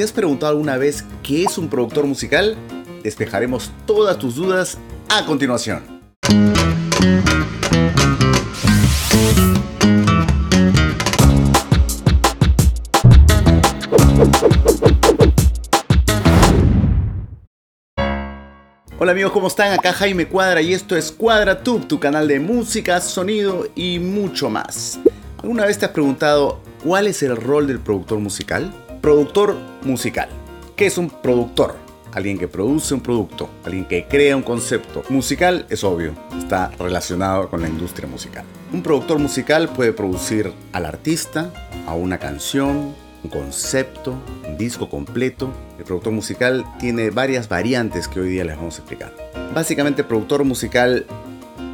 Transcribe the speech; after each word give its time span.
¿Te 0.00 0.04
has 0.04 0.12
preguntado 0.12 0.52
alguna 0.52 0.78
vez 0.78 1.04
qué 1.22 1.42
es 1.42 1.58
un 1.58 1.68
productor 1.68 2.06
musical? 2.06 2.56
Despejaremos 3.02 3.70
todas 3.86 4.16
tus 4.16 4.34
dudas 4.34 4.78
a 5.10 5.26
continuación. 5.26 6.00
Hola 18.98 19.12
amigos, 19.12 19.32
¿cómo 19.32 19.48
están? 19.48 19.74
Acá 19.74 19.92
Jaime 19.92 20.26
Cuadra 20.26 20.62
y 20.62 20.72
esto 20.72 20.96
es 20.96 21.12
QuadraTube, 21.12 21.86
tu 21.86 22.00
canal 22.00 22.26
de 22.26 22.40
música, 22.40 23.02
sonido 23.02 23.66
y 23.74 23.98
mucho 23.98 24.48
más. 24.48 24.98
¿Alguna 25.42 25.66
vez 25.66 25.78
te 25.78 25.84
has 25.84 25.92
preguntado 25.92 26.62
cuál 26.82 27.06
es 27.06 27.22
el 27.22 27.36
rol 27.36 27.66
del 27.66 27.80
productor 27.80 28.18
musical? 28.18 28.72
Productor 29.00 29.56
musical. 29.82 30.28
¿Qué 30.76 30.84
es 30.84 30.98
un 30.98 31.08
productor? 31.08 31.76
Alguien 32.12 32.38
que 32.38 32.48
produce 32.48 32.92
un 32.92 33.00
producto, 33.00 33.48
alguien 33.64 33.86
que 33.86 34.06
crea 34.06 34.36
un 34.36 34.42
concepto. 34.42 35.02
Musical 35.08 35.64
es 35.70 35.84
obvio, 35.84 36.12
está 36.36 36.70
relacionado 36.78 37.48
con 37.48 37.62
la 37.62 37.68
industria 37.68 38.06
musical. 38.06 38.44
Un 38.74 38.82
productor 38.82 39.18
musical 39.18 39.70
puede 39.70 39.94
producir 39.94 40.52
al 40.72 40.84
artista, 40.84 41.50
a 41.86 41.94
una 41.94 42.18
canción, 42.18 42.94
un 43.24 43.30
concepto, 43.30 44.14
un 44.46 44.58
disco 44.58 44.90
completo. 44.90 45.50
El 45.78 45.84
productor 45.84 46.12
musical 46.12 46.66
tiene 46.78 47.08
varias 47.08 47.48
variantes 47.48 48.06
que 48.06 48.20
hoy 48.20 48.28
día 48.28 48.44
les 48.44 48.56
vamos 48.56 48.74
a 48.74 48.78
explicar. 48.80 49.14
Básicamente 49.54 50.02
el 50.02 50.08
productor 50.08 50.44
musical 50.44 51.06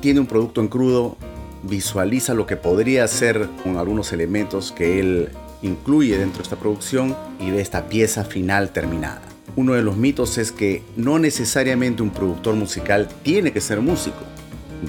tiene 0.00 0.20
un 0.20 0.26
producto 0.26 0.62
en 0.62 0.68
crudo, 0.68 1.18
visualiza 1.64 2.32
lo 2.32 2.46
que 2.46 2.56
podría 2.56 3.06
ser 3.08 3.46
con 3.62 3.76
algunos 3.76 4.10
elementos 4.14 4.72
que 4.72 5.00
él 5.00 5.28
incluye 5.62 6.18
dentro 6.18 6.38
de 6.38 6.44
esta 6.44 6.56
producción 6.56 7.16
y 7.38 7.50
ve 7.50 7.60
esta 7.60 7.88
pieza 7.88 8.24
final 8.24 8.70
terminada. 8.70 9.22
Uno 9.56 9.74
de 9.74 9.82
los 9.82 9.96
mitos 9.96 10.38
es 10.38 10.52
que 10.52 10.82
no 10.96 11.18
necesariamente 11.18 12.02
un 12.02 12.10
productor 12.10 12.54
musical 12.54 13.08
tiene 13.22 13.52
que 13.52 13.60
ser 13.60 13.80
músico. 13.80 14.18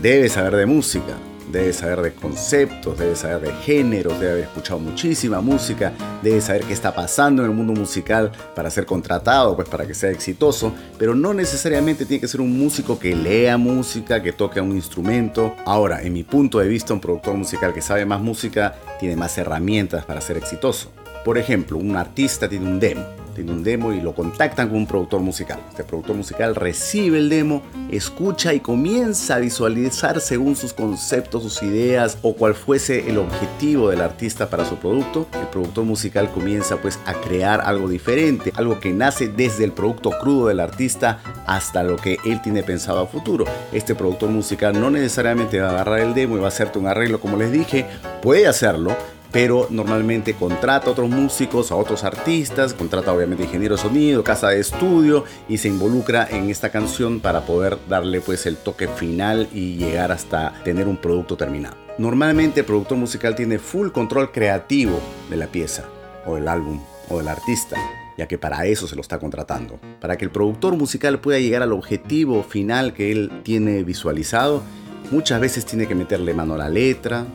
Debe 0.02 0.30
saber 0.30 0.56
de 0.56 0.66
música, 0.66 1.18
debe 1.52 1.74
saber 1.74 2.02
de 2.02 2.14
conceptos, 2.14 2.98
debe 2.98 3.16
saber 3.16 3.42
de 3.42 3.54
géneros, 3.62 4.20
debe 4.20 4.32
haber 4.32 4.44
escuchado 4.46 4.80
muchísima 4.80 5.42
música, 5.42 5.94
debe 6.22 6.42
saber 6.42 6.64
qué 6.64 6.74
está 6.74 6.94
pasando 6.94 7.44
en 7.44 7.50
el 7.50 7.56
mundo 7.56 7.74
musical 7.74 8.32
para 8.56 8.70
ser 8.70 8.86
contratado, 8.86 9.56
pues 9.56 9.68
para 9.70 9.86
que 9.86 9.94
sea 9.94 10.12
exitoso, 10.12 10.74
pero 10.98 11.16
no 11.16 11.34
necesariamente 11.34 12.06
tiene 12.06 12.22
que 12.22 12.28
ser 12.28 12.42
un 12.42 12.58
músico 12.58 12.98
que 12.98 13.16
lea 13.16 13.58
música, 13.58 14.22
que 14.22 14.32
toque 14.32 14.62
un 14.62 14.76
instrumento. 14.76 15.56
Ahora, 15.66 16.02
en 16.02 16.14
mi 16.14 16.24
punto 16.24 16.60
de 16.60 16.68
vista, 16.68 16.94
un 16.94 17.02
productor 17.02 17.36
musical 17.36 17.74
que 17.74 17.82
sabe 17.82 18.06
más 18.06 18.22
música 18.22 18.76
tiene 19.00 19.16
más 19.16 19.38
herramientas 19.38 20.06
para 20.06 20.22
ser 20.22 20.38
exitoso. 20.38 20.92
Por 21.26 21.38
ejemplo, 21.38 21.78
un 21.78 21.96
artista 21.96 22.50
tiene 22.50 22.66
un 22.66 22.80
demo 22.80 23.20
tiene 23.32 23.52
un 23.52 23.64
demo 23.64 23.94
y 23.94 24.02
lo 24.02 24.14
contactan 24.14 24.70
con 24.70 24.78
un 24.78 24.88
productor 24.88 25.22
musical. 25.22 25.60
Este 25.70 25.84
productor 25.84 26.16
musical 26.16 26.56
recibe 26.56 27.18
el 27.18 27.30
demo, 27.30 27.62
escucha 27.90 28.54
y 28.54 28.60
comienza 28.60 29.36
a 29.36 29.40
visualizar 29.40 30.22
según 30.22 30.56
sus 30.56 30.73
conceptos, 30.73 31.44
sus 31.44 31.64
ideas 31.64 32.18
o 32.22 32.36
cual 32.36 32.56
fuese 32.56 33.10
el 33.10 33.18
objetivo 33.18 33.90
del 33.90 34.02
artista 34.02 34.50
para 34.50 34.66
su 34.66 34.76
producto. 34.76 35.28
El 35.34 35.48
productor 35.48 35.86
musical 35.86 36.32
comienza 36.32 36.78
pues 36.78 37.00
a 37.06 37.14
crear 37.14 37.62
algo 37.62 37.90
diferente, 37.90 38.52
algo 38.56 38.80
que 38.80 38.94
nace 38.94 39.28
desde 39.28 39.64
el 39.64 39.72
producto 39.72 40.12
crudo 40.20 40.48
del 40.48 40.60
artista 40.60 41.20
hasta 41.45 41.84
lo 41.84 41.98
que 41.98 42.18
él 42.26 42.42
tiene 42.42 42.64
pensado 42.64 43.00
a 43.02 43.08
futuro. 43.08 43.45
Este 43.72 43.95
productor 43.95 44.30
musical 44.30 44.80
no 44.80 44.90
necesariamente 44.90 45.60
va 45.60 45.70
a 45.70 45.72
agarrar 45.72 46.00
el 46.00 46.14
demo 46.14 46.38
y 46.38 46.40
va 46.40 46.45
a 46.45 46.50
hacerte 46.50 46.80
un 46.80 46.88
arreglo 46.88 47.20
como 47.20 47.38
les 47.38 47.52
dije, 47.52 47.86
puede 48.22 48.48
hacerlo, 48.48 48.95
pero 49.32 49.68
normalmente 49.70 50.34
contrata 50.34 50.88
a 50.88 50.92
otros 50.92 51.10
músicos, 51.10 51.72
a 51.72 51.76
otros 51.76 52.04
artistas, 52.04 52.74
contrata 52.74 53.14
obviamente 53.14 53.44
ingeniero 53.44 53.76
de 53.76 53.82
sonido, 53.82 54.23
casa 54.23 54.50
de 54.50 54.60
estudio 54.60 55.23
y 55.48 55.58
se 55.58 55.70
involucra 55.70 56.28
en 56.30 56.50
esta 56.50 56.70
canción 56.70 57.20
para 57.20 57.42
poder 57.42 57.78
darle 57.88 58.22
pues 58.22 58.46
el 58.46 58.58
toque 58.58 58.88
final 58.88 59.48
y 59.54 59.76
llegar 59.78 60.12
hasta 60.12 60.54
tener 60.64 60.88
un 60.88 60.98
producto 60.98 61.38
terminado. 61.38 61.78
Normalmente 61.98 62.61
el 62.61 62.66
productor 62.66 62.98
musical 62.98 63.36
tiene 63.36 63.60
full 63.60 63.89
control 63.92 64.32
creativo 64.32 65.00
de 65.30 65.38
la 65.38 65.48
pieza 65.48 65.86
o 66.26 66.36
del 66.36 66.48
álbum 66.48 66.82
o 67.10 67.17
del 67.17 67.28
artista 67.28 67.78
ya 68.17 68.28
que 68.28 68.38
para 68.38 68.66
eso 68.67 68.88
se 68.88 68.95
lo 68.95 69.02
está 69.02 69.17
contratando. 69.17 69.80
Para 70.00 70.17
que 70.17 70.26
el 70.26 70.32
productor 70.32 70.76
musical 70.76 71.20
pueda 71.20 71.39
llegar 71.39 71.64
al 71.64 71.72
objetivo 71.72 72.44
final 72.44 72.94
que 72.94 73.11
él 73.11 73.32
tiene 73.42 73.84
visualizado, 73.84 74.61
muchas 75.10 75.42
veces 75.42 75.66
tiene 75.66 75.88
que 75.88 75.95
meterle 75.95 76.34
mano 76.34 76.54
a 76.54 76.58
la 76.58 76.70
letra, 76.70 77.26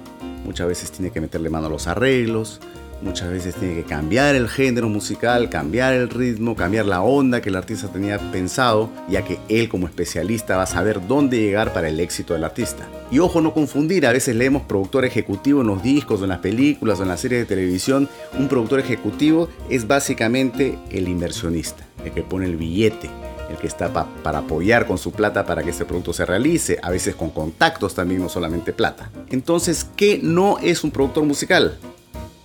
muchas 0.47 0.69
veces 0.69 0.91
tiene 0.93 1.11
que 1.11 1.21
meterle 1.21 1.51
mano 1.51 1.67
a 1.67 1.71
los 1.71 1.87
arreglos, 1.87 2.61
muchas 3.03 3.31
veces 3.31 3.55
tiene 3.55 3.75
que 3.75 3.83
cambiar 3.85 4.35
el 4.35 4.49
género 4.49 4.89
musical, 4.89 5.51
cambiar 5.51 5.93
el 5.95 6.09
ritmo, 6.09 6.57
cambiar 6.57 6.87
la 6.87 7.03
onda 7.03 7.41
que 7.41 7.51
el 7.51 7.57
artista 7.57 7.89
tenía 7.89 8.19
pensado, 8.31 8.89
ya 9.09 9.23
que 9.23 9.39
él 9.49 9.69
como 9.69 9.87
especialista 9.87 10.57
va 10.57 10.63
a 10.63 10.67
saber 10.67 11.07
dónde 11.07 11.39
llegar 11.39 11.73
para 11.73 11.89
el 11.89 12.01
éxito 12.01 12.35
del 12.35 12.45
artista. 12.45 12.89
Y 13.11 13.19
ojo 13.19 13.41
no 13.41 13.53
confundir, 13.53 14.07
a 14.07 14.13
veces 14.13 14.35
leemos 14.35 14.63
productor 14.63 15.05
ejecutivo 15.05 15.61
en 15.61 15.67
los 15.67 15.83
discos, 15.83 16.23
en 16.23 16.29
las 16.29 16.39
películas, 16.39 17.01
en 17.01 17.09
las 17.09 17.21
series 17.21 17.43
de 17.43 17.47
televisión. 17.47 18.09
Un 18.39 18.49
productor 18.49 18.81
ejecutivo 18.81 19.49
es 19.69 19.87
básicamente 19.87 20.79
el 20.91 21.09
inversionista, 21.09 21.85
el 22.05 22.13
que 22.13 22.23
pone 22.23 22.47
el 22.47 22.57
billete, 22.57 23.11
el 23.51 23.57
que 23.57 23.67
está 23.67 23.93
para 23.93 24.39
apoyar 24.39 24.87
con 24.87 24.99
su 24.99 25.13
plata 25.13 25.47
para 25.47 25.63
que 25.63 25.71
este 25.71 25.85
producto 25.85 26.13
se 26.13 26.25
realice, 26.25 26.79
a 26.83 26.91
veces 26.91 27.15
con 27.15 27.31
contactos 27.31 27.95
también, 27.95 28.21
no 28.21 28.29
solamente 28.29 28.73
plata. 28.73 29.11
Entonces, 29.31 29.87
¿qué 29.97 30.21
no 30.23 30.59
es 30.59 30.85
un 30.85 30.91
productor 30.91 31.25
musical? 31.25 31.79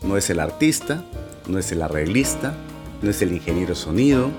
No 0.03 0.17
es 0.17 0.29
el 0.29 0.39
artista, 0.39 1.03
no 1.47 1.59
es 1.59 1.71
el 1.71 1.81
arreglista, 1.81 2.53
no 3.01 3.09
es 3.09 3.21
el 3.21 3.33
ingeniero 3.33 3.69
de 3.69 3.75
sonido, 3.75 4.29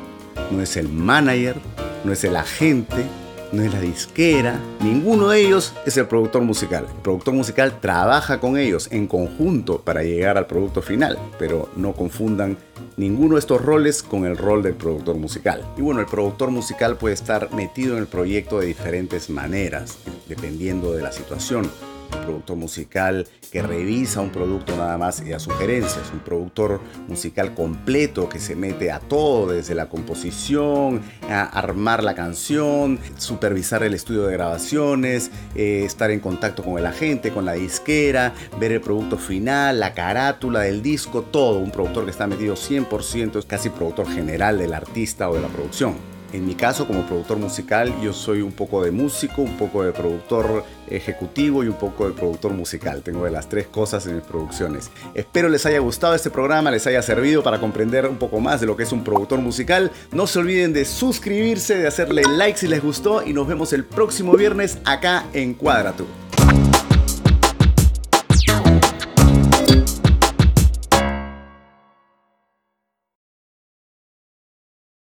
no 0.50 0.62
es 0.62 0.76
el 0.76 0.88
manager, 0.88 1.56
no 2.04 2.12
es 2.12 2.24
el 2.24 2.36
agente, 2.36 3.04
no 3.52 3.62
es 3.62 3.72
la 3.72 3.80
disquera, 3.80 4.58
ninguno 4.80 5.28
de 5.28 5.40
ellos 5.40 5.74
es 5.86 5.96
el 5.96 6.06
productor 6.06 6.42
musical. 6.42 6.86
El 6.88 7.02
productor 7.02 7.34
musical 7.34 7.80
trabaja 7.80 8.40
con 8.40 8.56
ellos 8.56 8.88
en 8.90 9.06
conjunto 9.06 9.80
para 9.80 10.02
llegar 10.02 10.38
al 10.38 10.46
producto 10.46 10.82
final, 10.82 11.18
pero 11.38 11.68
no 11.76 11.92
confundan 11.92 12.56
ninguno 12.96 13.34
de 13.34 13.41
estos 13.41 13.62
roles 13.62 14.02
con 14.02 14.24
el 14.24 14.36
rol 14.36 14.62
del 14.62 14.74
productor 14.74 15.16
musical. 15.16 15.62
Y 15.76 15.82
bueno, 15.82 16.00
el 16.00 16.06
productor 16.06 16.50
musical 16.50 16.96
puede 16.96 17.14
estar 17.14 17.52
metido 17.52 17.94
en 17.94 18.00
el 18.00 18.06
proyecto 18.06 18.60
de 18.60 18.66
diferentes 18.66 19.28
maneras, 19.30 19.98
dependiendo 20.28 20.92
de 20.92 21.02
la 21.02 21.12
situación 21.12 21.70
productor 22.18 22.56
musical 22.56 23.26
que 23.50 23.62
revisa 23.62 24.20
un 24.20 24.30
producto 24.30 24.74
nada 24.76 24.96
más 24.96 25.22
y 25.26 25.32
a 25.32 25.38
sugerencias, 25.38 26.10
un 26.12 26.20
productor 26.20 26.80
musical 27.08 27.54
completo 27.54 28.28
que 28.28 28.38
se 28.38 28.56
mete 28.56 28.90
a 28.90 28.98
todo, 28.98 29.52
desde 29.52 29.74
la 29.74 29.88
composición, 29.88 31.02
a 31.28 31.42
armar 31.42 32.02
la 32.02 32.14
canción, 32.14 32.98
supervisar 33.18 33.82
el 33.82 33.94
estudio 33.94 34.26
de 34.26 34.32
grabaciones, 34.32 35.30
eh, 35.54 35.82
estar 35.84 36.10
en 36.10 36.20
contacto 36.20 36.62
con 36.62 36.78
el 36.78 36.86
agente, 36.86 37.30
con 37.30 37.44
la 37.44 37.52
disquera, 37.52 38.32
ver 38.58 38.72
el 38.72 38.80
producto 38.80 39.18
final, 39.18 39.80
la 39.80 39.94
carátula 39.94 40.60
del 40.60 40.82
disco, 40.82 41.22
todo, 41.22 41.58
un 41.58 41.70
productor 41.70 42.04
que 42.04 42.10
está 42.10 42.26
metido 42.26 42.56
100%, 42.56 43.38
es 43.38 43.44
casi 43.44 43.68
productor 43.68 44.08
general 44.08 44.58
del 44.58 44.74
artista 44.74 45.28
o 45.28 45.34
de 45.34 45.42
la 45.42 45.48
producción. 45.48 46.12
En 46.32 46.47
mi 46.47 46.54
caso, 46.54 46.87
como 46.87 47.06
productor 47.06 47.37
musical, 47.37 47.93
yo 48.03 48.15
soy 48.15 48.41
un 48.41 48.53
poco 48.53 48.82
de 48.82 48.91
músico, 48.91 49.43
un 49.43 49.59
poco 49.59 49.84
de 49.84 49.93
productor 49.93 50.65
ejecutivo 50.88 51.62
y 51.62 51.69
un 51.69 51.75
poco 51.75 52.09
de 52.09 52.15
productor 52.15 52.53
musical. 52.53 53.03
Tengo 53.03 53.25
de 53.25 53.31
las 53.31 53.50
tres 53.50 53.66
cosas 53.66 54.06
en 54.06 54.16
mis 54.16 54.25
producciones. 54.25 54.91
Espero 55.15 55.50
les 55.50 55.66
haya 55.66 55.78
gustado 55.81 56.15
este 56.15 56.31
programa, 56.31 56.71
les 56.71 56.87
haya 56.87 57.03
servido 57.03 57.42
para 57.42 57.60
comprender 57.60 58.06
un 58.06 58.16
poco 58.16 58.41
más 58.41 58.60
de 58.60 58.66
lo 58.66 58.76
que 58.76 58.84
es 58.84 58.92
un 58.92 59.04
productor 59.04 59.41
musical. 59.41 59.91
No 60.10 60.26
se 60.26 60.38
olviden 60.38 60.72
de 60.72 60.87
suscribirse, 60.87 61.76
de 61.76 61.87
hacerle 61.87 62.22
like 62.22 62.59
si 62.59 62.66
les 62.66 62.82
gustó 62.82 63.22
y 63.22 63.34
nos 63.34 63.47
vemos 63.47 63.75
el 63.75 63.84
próximo 63.84 64.32
viernes 64.32 64.78
acá 64.84 65.26
en 65.34 65.53
Cuadratur. 65.53 66.22